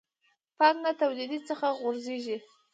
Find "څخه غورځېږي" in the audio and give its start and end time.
1.49-2.37